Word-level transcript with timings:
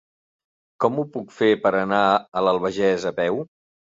Com 0.85 0.95
ho 1.01 1.05
puc 1.17 1.35
fer 1.41 1.49
per 1.65 1.73
anar 1.81 2.01
a 2.17 2.43
l'Albagés 2.47 3.07
a 3.13 3.15
peu? 3.23 3.41